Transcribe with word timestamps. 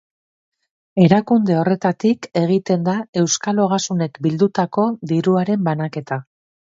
Erakunde 1.07 1.57
horretatik 1.63 2.25
egiten 2.41 2.87
da 2.87 2.95
euskal 3.25 3.61
ogasunek 3.67 4.21
bildutako 4.27 4.87
diruaren 5.13 5.69
banaketa. 5.69 6.19